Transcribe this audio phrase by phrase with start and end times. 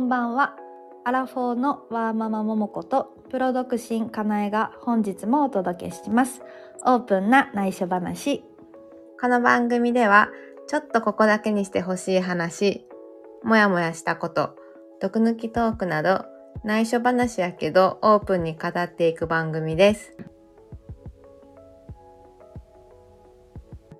[0.00, 0.56] んばんは。
[1.04, 6.42] アラフォーのワーママももことプロ独身かなえが本日もお届けします。
[6.86, 8.42] オープンな内緒話。
[9.20, 10.30] この番組では、
[10.68, 12.86] ちょっとここだけにしてほしい話、
[13.42, 14.56] もやもやしたこと、
[15.00, 16.24] 毒抜きトークなど、
[16.64, 20.16] 内緒話やけどオープンに語っていく番組です。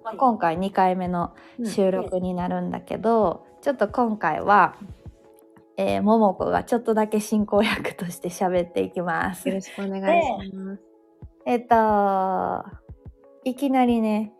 [0.02, 4.76] まあ今回2回目の収録になるんだけど、ちょっと今回は、
[5.80, 9.48] えー、ももこがちょっとだけ進行役として喋っていきます。
[9.48, 10.82] よろしくお願いします。
[11.46, 12.64] えっと
[13.44, 14.34] いきなりね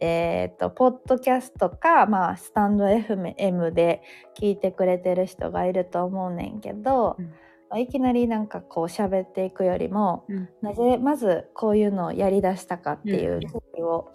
[0.00, 4.02] えっとポッドキャストか、まあ、スタンド FM で
[4.38, 7.24] 聞いてくれてる人がいると思うねんけど、うん。
[7.68, 10.48] まあいきなりなんかこう喋っていくよりもうん。
[10.62, 13.40] なぜまずこういうのをやりだしたかっていううん。
[13.40, 14.12] 経緯を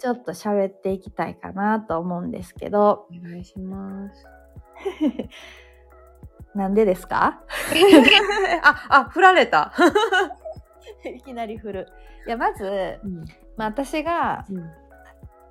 [0.00, 3.06] ちょっと喋っていきたいかなと思うんですけど。
[3.12, 4.26] お願いします。
[6.54, 7.40] なんでですか？
[8.62, 9.72] あ、あ、振られた。
[11.04, 11.88] いきなり振る。
[12.26, 12.64] いやまず、
[13.04, 13.24] うん。
[13.56, 14.70] まあ、私がうん。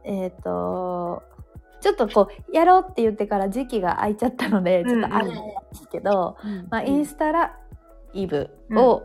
[0.06, 1.24] えっ、と
[1.80, 6.38] ちょっとこうやろうって言ってから時期が空いちゃったのでちょっとあれなんですけど、
[6.70, 7.58] まあ、インスタラ
[8.14, 9.04] イブを、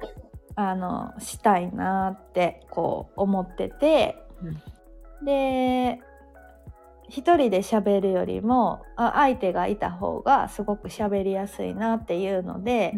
[0.56, 4.16] あのしたいなってこう思ってて、
[5.24, 6.00] で
[7.08, 12.94] 一人で喋るよりもあ相手がいた方がすごく喋りやすいなっていうので、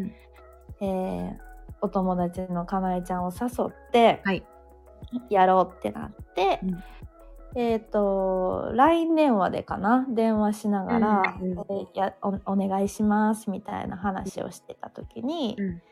[0.80, 1.50] えー
[1.83, 4.44] お友達のかなえちゃんを誘ってはい。
[5.28, 6.83] やろうってなって、うん。
[7.56, 15.83] えっ、と LINE 電話でかな電話しながら、うんうんえーやおお願いしますみたいな話をしてた時に、うん。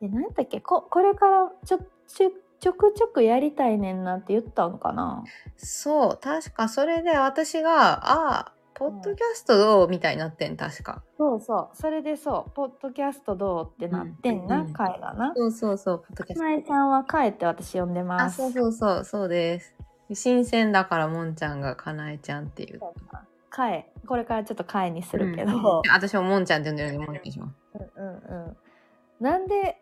[0.00, 2.30] で何だっけここれからちょちょ
[2.64, 5.22] ちょくちょくやりたいねんなって言ったんかな
[5.58, 11.02] そう、確かそれで私が、ああ、ポッドキャストどうみたいになってん、確か。
[11.18, 15.34] そうそうそれでそう「ポッドキャストどう?」ってなってんな、うん回がな。
[15.36, 16.42] そうそうそう、ポッドキャスト。
[16.42, 18.38] まえちゃんは帰って私呼んでまあ、す。
[18.38, 19.74] そうそうそう、そうです。
[20.14, 22.78] 新鮮だから、もんちゃんがかなえちゃんっていう。
[22.80, 27.54] そうかかえこれからちょっとかえにするけうんど、私ももんちゃんって呼んでるんで、もんちゃんにします。
[27.96, 28.56] うんうんうん
[29.20, 29.80] なんで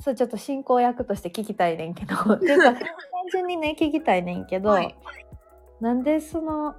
[0.00, 2.14] そうちょっと進行役として聞きたいねんけど。
[2.34, 2.82] っていうか単
[3.30, 4.96] 純にね聞きたいねんけど、はい。
[5.80, 6.74] なんでその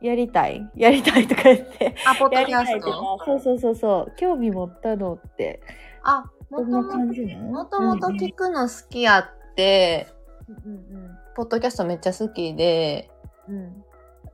[0.00, 0.68] やりたい？
[0.74, 3.18] やりたいとか言ってあ、ポッドキャスト？
[3.24, 4.12] そうそうそうそう。
[4.16, 5.60] 興味持ったのって。
[6.02, 10.08] あ、もとも感じなのもともと聞くの好きやって、
[10.48, 13.10] うんポッドキャストめっちゃ好きで、
[13.48, 13.54] うん。
[13.54, 13.84] うん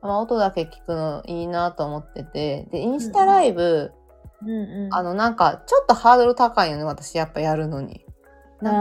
[0.01, 3.91] まあ、音だけ聞くのいいなと思ってて、で、インスタライブ、
[4.41, 4.49] うん
[4.85, 8.05] うんあの、なんか、ちょっとハードル高いよね、私やっぱやるのに。
[8.61, 8.71] な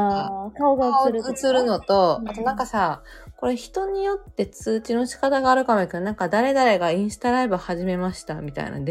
[0.50, 3.02] んか、顔が顔映るのとう、んあとなんかさ、
[3.36, 8.84] これ人によって通知の仕方があるかもやけど、なんか誰々がインスタライブ始めましたみたいなん？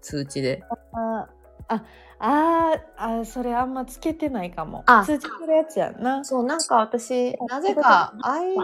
[0.00, 0.64] 通知で。
[1.68, 1.82] あ
[2.18, 4.82] ああそれあんまつけてないかも。
[4.86, 5.04] あ。
[5.04, 6.24] 通知するやつやんな。
[6.24, 8.56] そう、なんか私、あなぜか i、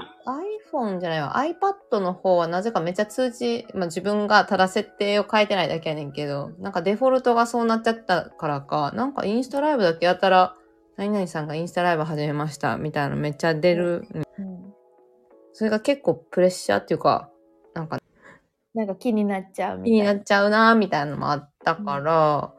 [0.72, 10.54] iPhone じゃないわ、iPad の方はなぜかめっちゃ通知、まあ自分がただ設定を変えてないだけやねんけど、なんかデフォルトがそうなっちゃったからか、なんかインスタライブだけやったら、
[10.96, 14.06] 何々さんがインスタライブ始めましたみたいなのめっちゃ出る。
[14.38, 14.74] うん。
[15.52, 17.30] それが結構プレッシャーっていうか、
[17.74, 17.98] なんか
[18.74, 22.52] なんか気になっちゃうみた気にいななっちゃうなみたいなのもあったから、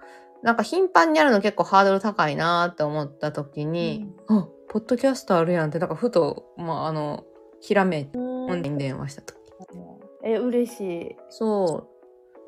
[0.43, 7.25] なんか頻繁にやるの結構ハードル高いなって思った時に、あ、ポッドキャストあるやんって、なんかふと、まあ、あの、
[7.59, 9.37] ひらめいて、うん本人に電話した時。
[10.23, 11.91] え嬉しいそう。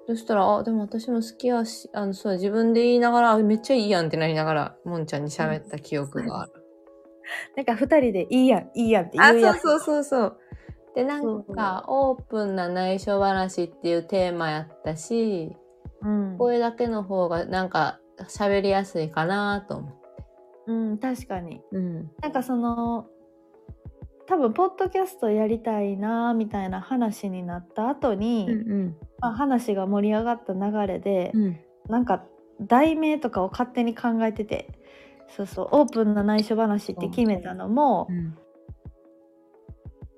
[0.07, 6.51] そしたら、あ、でも私も好きやし、あの、そう、自分で言いながら、あめっちゃいいやんってなりながら、もんちゃんに喋った記憶がある。
[7.55, 10.37] なんか二人でいいやんいいやんってあ、言うやつそうそうそうそう。
[10.95, 15.62] で、なんか、オープンな内緒話っていうテーマやったし、うん、
[16.37, 17.99] 声だけの方がなんか
[18.29, 20.03] 喋りやすいかなと思って。
[20.67, 22.11] うん、確かにうん。
[22.21, 23.07] なんかその
[24.25, 31.59] 多分ポッドキャストやりたいなみたいな話になった後に、うんまあ、話が盛り上がった流れで、うん。
[31.89, 32.23] なんか
[32.61, 34.69] 題名とかを勝手に考えてて
[35.35, 38.37] そうそうオープンな内緒話って決めたのも、うん。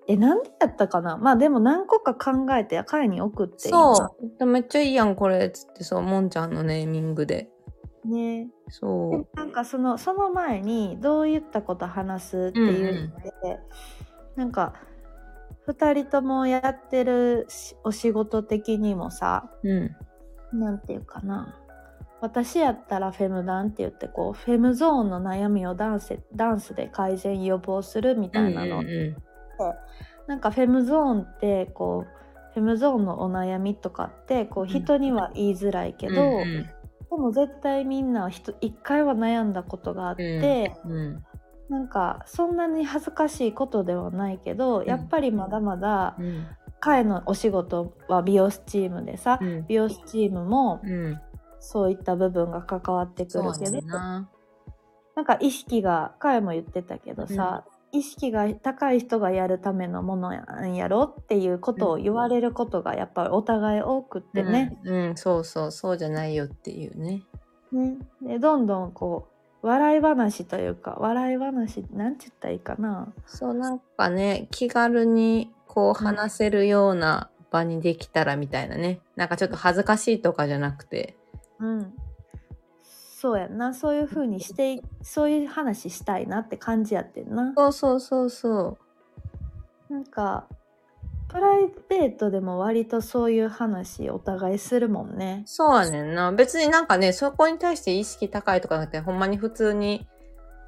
[0.07, 1.17] えなんでやったかな？
[1.17, 4.37] まあでも何個か考えて会に送ってそう。
[4.37, 5.49] でめっちゃいいやん、これ。
[5.49, 7.49] つって、そう、もんちゃんのネーミングで。
[8.05, 13.59] うねそでなんかそのその前にどういったこと話すっていうので、
[14.35, 14.73] なんか
[15.67, 19.69] 2人ともやってるしお仕事的にもさう。
[19.69, 19.73] う
[20.53, 20.59] ん。
[20.59, 21.59] なんていうかな
[22.21, 29.17] 私やったらフェムダンって言ってこうフェムゾーンの悩みをダンスダンスで改善予防するみたいなの、うんうん
[30.27, 32.15] なんかフェムゾーンってこう
[32.53, 36.63] フェムゾーンのお悩みとかってこう人には言いづらいけど、うんうん。
[36.63, 36.69] で
[37.11, 41.23] も絶対みんな一回は悩んだことがあって、うん。
[41.69, 44.85] なんかそんなに恥ずかしいことではないけど、ん。
[44.85, 46.47] やっぱりまだまだうん。
[46.79, 49.65] 彼のお仕事は美容師チームでさ、うん。
[49.67, 51.19] 美容師チームもうん。
[51.59, 54.29] そういった部分が関わってくるけどやな。
[55.15, 64.77] なんか意識が彼も言ってたけどさ、意識が高い人がやるためのものやろっていうことを言われることがやっぱりお互い多くってね。
[64.83, 67.23] うん、うんそうそうそうじゃないよっていうね
[67.71, 69.27] ねでどんどんこ
[69.63, 73.13] う笑い話というか笑い話なんて言ったらいいかな。
[73.25, 81.15] そうなんかね気軽にこう話せるような場にできたらみたいなねなんかちょっと恥ずかしいとかじゃなくて
[81.59, 81.93] うん。
[83.25, 87.53] そうやんなそういう風にしていそういう話したいなって感じやってんな。
[87.55, 88.77] そうそうそうそ
[89.89, 90.45] なんか
[91.27, 95.47] プライベートでも割とそういう話お互いするもんねう。
[95.47, 100.07] そうやねんな別になんかねそこに対して意識高いとかなくてほんまに普通に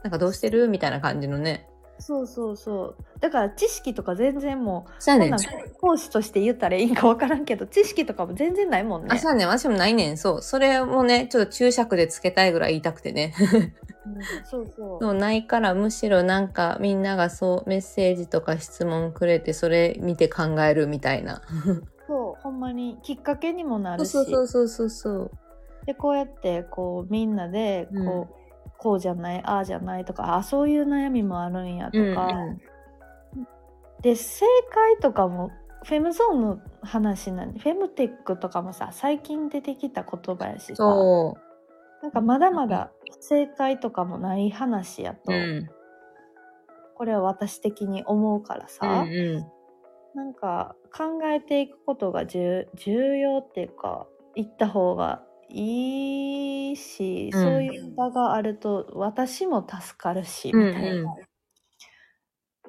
[0.01, 1.69] なんかどうしてるみたいな感じのね
[1.99, 3.19] そうそうそう。
[3.19, 9.09] だから知識とか全然もう、そうやねんこんなん講師として言ったらいいんかわからんけど、知識とかも全然ないもんね。
[9.11, 13.33] あそうやねん私もないねんそうそれもねちょっと注釈でつけたいぐらい言いたくてね
[14.05, 14.99] うんそうそう。
[15.01, 21.41] そうないからむしろなんかみんながそうメッセージとか質問くれてそれ見て考えるみたいな
[22.07, 24.09] そう、ほんまにきっかけにもなるし。
[24.09, 25.31] そうそうそうそうそう
[25.85, 28.46] で、こうやって、こう、みんなで、こう、うん
[28.77, 31.97] こうじゃない、ああじゃないとか、あそういう悩みもあるんやとか。
[31.97, 32.61] うんうん
[34.01, 35.51] で、正解とかも、
[35.83, 40.75] フェムゾーンの話なんで、フェムテックとかもさ、最近出てきた言葉やしさ。
[40.75, 41.37] そ
[42.03, 45.33] なんかまだまだ正解とかもない話やと、う。
[45.33, 45.69] うん。
[46.95, 49.51] これは私的に思うからうさ、んう
[50.15, 60.89] なんか考えていくことが重重要っていうか言った方がいいし、うんそういう場があると私も助かるし、うんみたいな。
[60.91, 61.05] うん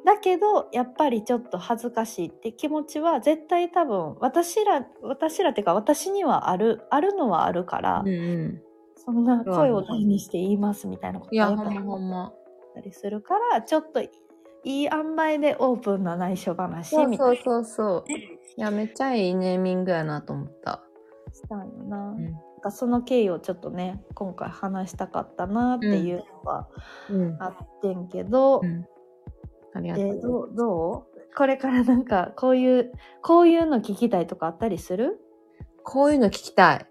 [0.04, 8.08] だけどやっぱりちょっと恥ずかしいって気持ちは絶対多分私ら私らっていうか私にはあるあるのはあるから、ん。
[8.08, 8.62] うんうん。
[8.96, 12.24] そんな声を大にして言いますみたいなこといや、っぱほんまほんま。
[12.24, 12.34] あっ
[12.74, 14.10] たりするからちょっとい
[14.64, 18.12] い塩梅でオープンな内緒話そうみたいなそうそうそう。
[18.12, 20.82] いや、めっちゃいいネーミングやなと思った。
[21.32, 26.68] したんよな,、うんかその経緯をちょっとね今回話したかったなっていうのが
[27.10, 27.36] うん。
[27.40, 28.86] あってんけど、うん。
[29.74, 30.06] ありがとう。
[30.06, 31.18] えーどうどう？
[31.36, 35.20] これからなんかこういうこういうの聞きたいとかあったりする？
[35.84, 36.86] こういうの聞きたい。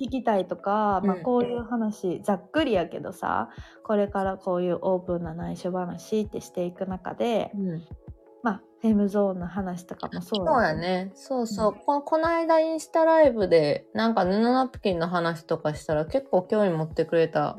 [0.00, 3.50] 聞きたいとか、まあ、うんこういう話、ざっくりやけどさ
[3.84, 7.82] これからこういうオープンな内緒話ってしていく中で、うん。
[8.82, 11.12] まあフェムゾーンの話とかもそうそうやね。
[11.14, 11.74] そうそう。
[11.74, 17.58] ここの間インスタライブで、なんか布ナプキンの話とかしたら結構興味持ってくれた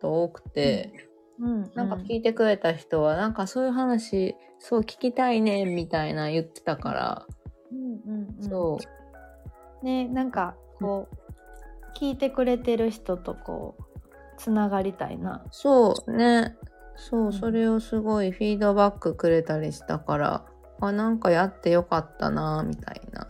[0.00, 0.92] 人多くて、
[1.40, 7.26] うん、なんか聞いてくれた人は、なんかそういう話、そう聞きたいね、みたいな言ってたから、
[7.72, 8.78] うんうんうん、そ
[9.82, 9.84] う。
[9.84, 13.82] ねなんかこう、聞いてくれてる人とこう
[14.36, 15.44] つながりたいな。
[15.50, 16.56] そうね。
[16.96, 17.32] そうう、ん。
[17.32, 20.44] それをすごいフィードバックくれたりしたから、
[20.80, 23.26] あ、なんかやってよかったな、みたいな。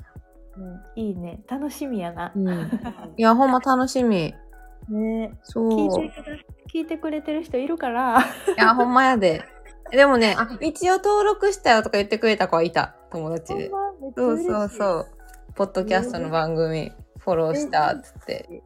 [0.57, 2.49] うん、いいね楽しみやな、うん。
[3.17, 4.35] いや、ほんま楽しみ。
[4.89, 5.69] ねそう。
[5.69, 9.45] 聞いてくれ聞いてくれてる人いるからいや、 ほんまやで。
[9.91, 12.95] でもね、あ、一応登録したよとか言ってくれた子はいた。
[13.11, 13.71] 友達で。
[14.17, 15.07] そうそうそう。
[15.55, 18.63] ポッドキャストの番組、フォローしたっつって。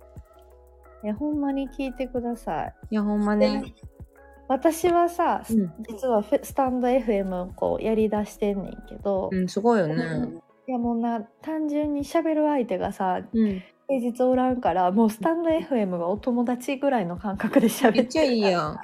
[1.03, 3.75] いやほんまに聞いてくださいいや、ほんまね。
[4.49, 9.95] 私はさ、うん実はスタンド FM をこうやりだしてんねんけど、うん、すごいよね。
[10.67, 13.63] いやもうな単純に喋る相手がさうん。
[13.87, 18.79] 平日おらんからもうスタンド FM がお友達ぐらいの感覚で喋ってめっちゃいいやん。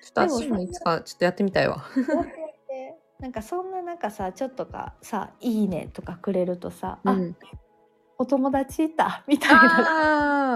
[0.00, 1.84] ちょっと私もいつかちょっとやってみたいわ。
[3.18, 7.36] なんかそんな中さちょっとかさ「いいね」とかくれるとさ「あうん。
[8.18, 9.60] お友達いた」みたいな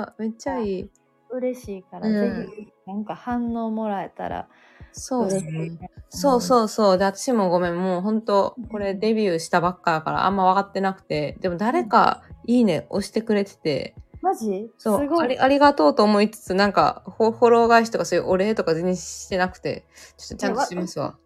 [0.00, 0.90] ああ、めっちゃいい。
[1.30, 4.48] 嬉しいから、うんぜひなんか反応もらえたら
[4.92, 5.90] そうですね。
[6.08, 6.98] そうそうそう。
[6.98, 14.70] で、私もごめん、もう本当これデビューしたばっかだからあんま分かってなくて、でも誰かいいね押してくれてて、マジ？
[14.78, 15.38] そうすごいあり。
[15.38, 21.18] ありがとうと思いつつ、なんかフォロー返しとかそういうお礼とか全然してなくて、ちょっとちゃんとしますわ。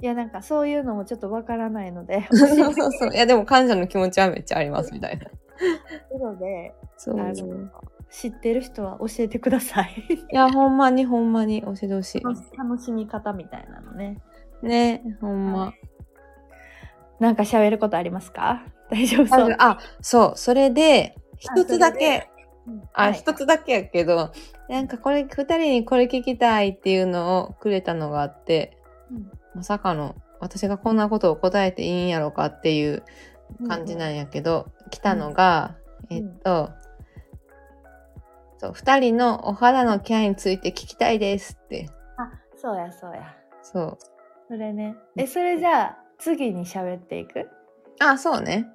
[0.00, 3.14] いやなんかそういうのもちょっとわからないので そうそうそう。
[3.14, 5.26] いやでも感謝の気持ちはめっちゃありますみたいな。
[6.18, 7.20] のでそう。
[7.20, 7.70] あの
[8.14, 10.04] 知ってる人は教えてください。
[10.30, 12.22] いや、ほんまにほんまに教えてほし
[12.56, 14.18] 楽しみ方みたいなのね。
[14.62, 14.66] い。
[14.66, 15.72] ね、ほんま。
[17.18, 18.62] なんか喋ることありますか？
[18.88, 19.56] 大丈夫そう？
[19.58, 22.30] あ、そう、それで、一つだけ、
[22.92, 23.14] あ、はい。
[23.14, 24.30] 一つだけやけど、
[24.68, 28.78] なんかこれ、二人にこれ聞きたいっていうのをくれたのがあって、
[29.10, 29.30] うん。
[29.56, 33.02] まさかの、私がこんなことを答えていいんやろかっていう
[33.66, 35.74] 感じなんやけど、来たのが、
[36.10, 36.16] うん。
[36.16, 36.70] えっと、
[38.58, 41.88] そう、二人のお肌のケアについて聞きたいですって。
[42.18, 43.34] あそうやそうや。
[43.62, 43.98] そう。
[44.48, 44.96] それね。
[45.16, 47.48] えそれじゃあ次に喋っていく？
[48.00, 48.66] あ、そうね。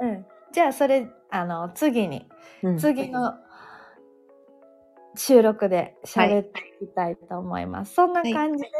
[0.00, 0.26] うん。
[0.52, 2.26] じゃあそれあの次に。
[2.62, 2.78] うん。
[2.78, 3.34] 次の
[5.14, 8.70] 収録で喋っていきたいと思います、そんな感じで、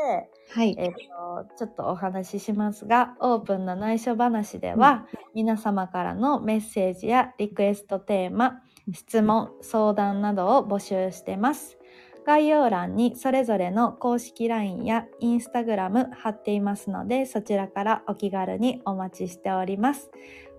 [0.54, 0.74] はい。
[0.78, 11.78] えっとちょっとお話ししますがオープンな内緒話では、皆様からのメッセージやリクエストテーマ質問相談などを募集してます。
[12.24, 20.10] 概要欄にそれぞれの公式 LINE や Instagram 貼っていますのでそちらからお気軽にお待ちしております。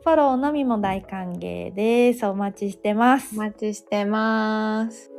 [0.04, 2.26] フォローのみも大歓迎です。
[2.26, 3.36] お待ちしてます。
[3.36, 5.13] お待ちしてます。